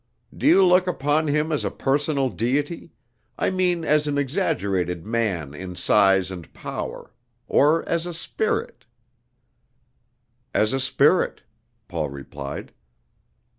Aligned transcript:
"Do 0.35 0.47
you 0.47 0.63
look 0.65 0.87
upon 0.87 1.27
him 1.27 1.51
as 1.51 1.63
a 1.63 1.69
personal 1.69 2.29
Deity 2.29 2.91
I 3.37 3.51
mean 3.51 3.85
as 3.85 4.07
an 4.07 4.17
exaggerated 4.17 5.05
man 5.05 5.53
in 5.53 5.75
size 5.75 6.31
and 6.31 6.51
power 6.55 7.13
or 7.47 7.87
as 7.87 8.07
a 8.07 8.13
Spirit?" 8.15 8.85
"As 10.55 10.73
a 10.73 10.79
Spirit," 10.79 11.43
Paul 11.87 12.09
replied. 12.09 12.73